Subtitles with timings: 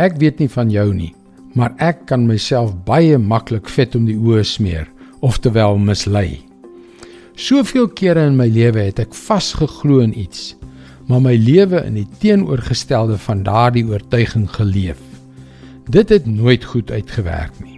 [0.00, 1.10] Ek weet nie van jou nie,
[1.52, 4.86] maar ek kan myself baie maklik vet om die oë smeer,
[5.20, 6.40] oftewel mislei.
[7.36, 10.54] Soveel kere in my lewe het ek vasgeglo in iets,
[11.10, 15.02] maar my lewe in die teenoorgestelde van daardie oortuiging geleef.
[15.92, 17.76] Dit het nooit goed uitgewerk nie.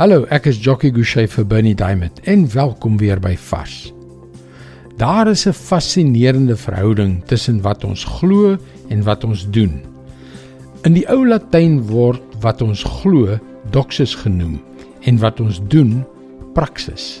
[0.00, 3.92] Hallo, ek is Jockey Gouchee vir Bernie Diamond en welkom weer by Vars.
[4.98, 8.58] Daar is 'n fascinerende verhouding tussen wat ons glo
[8.88, 9.91] en wat ons doen.
[10.82, 13.36] In die ou Latyn word wat ons glo
[13.70, 14.56] doxus genoem
[15.06, 16.00] en wat ons doen
[16.56, 17.20] praxis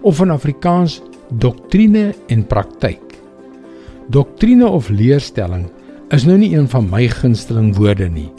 [0.00, 1.02] of in Afrikaans
[1.42, 3.02] doktrine en praktyk.
[4.08, 5.66] Doktrine of leerstelling
[6.16, 8.30] is nou nie een van my gunsteling woorde nie,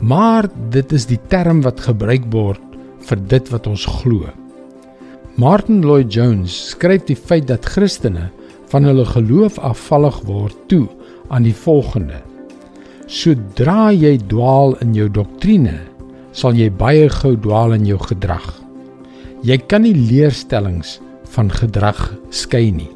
[0.00, 2.62] maar dit is die term wat gebruik word
[3.10, 4.30] vir dit wat ons glo.
[5.36, 8.30] Martin Lloyd Jones skryf die feit dat Christene
[8.72, 10.86] van hulle geloof afvallig word toe
[11.28, 12.22] aan die volgende:
[13.06, 15.76] Sodra jy dwaal in jou doktrine,
[16.34, 18.44] sal jy baie gou dwaal in jou gedrag.
[19.46, 20.96] Jy kan nie leerstellings
[21.36, 22.00] van gedrag
[22.34, 22.90] skei nie.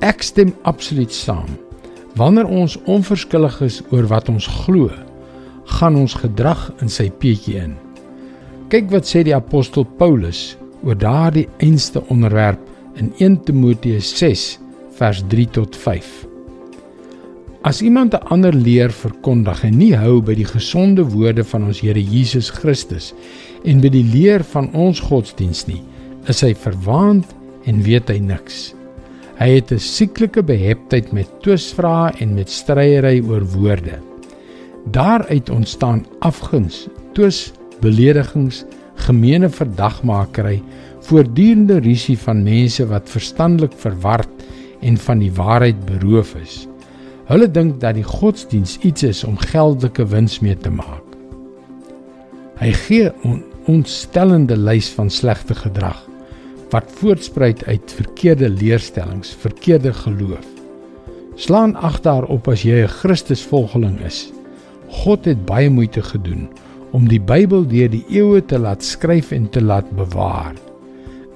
[0.00, 1.52] Ek stem absoluut saam.
[2.16, 4.88] Wanneer ons onverskillig is oor wat ons glo,
[5.76, 7.76] gaan ons gedrag in sy peetjie in.
[8.72, 12.62] Kyk wat sê die apostel Paulus oor daardie einste onderwerp
[12.96, 14.54] in 1 Timoteus 6
[14.96, 16.33] vers 3 tot 5.
[17.64, 21.80] As iemand 'n ander leer verkondig en nie hou by die gesonde woorde van ons
[21.80, 23.14] Here Jesus Christus
[23.64, 25.80] en by die leer van ons godsdiens nie,
[26.28, 27.24] is hy verwaand
[27.64, 28.74] en weet hy niks.
[29.40, 33.96] Hy het 'n sieklike beheptheid met twisvrae en met stryery oor woorde.
[34.92, 38.64] Daaruit ontstaan afguns, twis beledigings,
[38.96, 40.60] gemeene verdagmakery,
[41.00, 44.28] voortdurende risie van mense wat verstandelik verward
[44.82, 46.68] en van die waarheid beroof is.
[47.24, 51.04] Hulle dink dat die godsdiens iets is om geldelike wins mee te maak.
[52.60, 56.08] Hy gee 'n ontstellende lys van slegte gedrag
[56.70, 60.46] wat voortspruit uit verkeerde leerstellings, verkeerde geloof.
[61.34, 64.32] Slaan ag daarop as jy 'n Christusvolgeling is.
[64.88, 66.48] God het baie moeite gedoen
[66.90, 70.54] om die Bybel deur die eeue te laat skryf en te laat bewaar.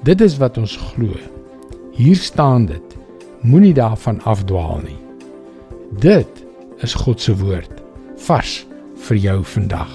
[0.03, 1.17] Dit is wat ons glo.
[1.93, 2.97] Hier staan dit.
[3.41, 5.08] Moenie daarvan afdwaal nie.
[5.97, 6.29] Dit
[6.85, 7.73] is God se woord
[8.27, 8.67] vars
[9.09, 9.91] vir jou vandag.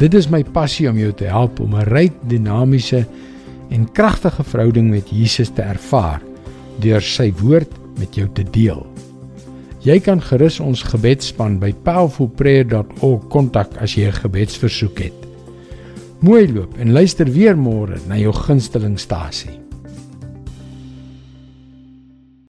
[0.00, 3.04] Dit is my passie om jou te help om 'n ryk, dinamiese
[3.70, 6.22] en kragtige verhouding met Jesus te ervaar
[6.80, 8.86] deur sy woord met jou te deel.
[9.84, 15.20] Jy kan gerus ons gebedsspan by powerfulprayer.org kontak as jy 'n gebedsversoek het.
[16.20, 19.63] Mooi loop en luister weer môre na jou gunstelingstasie.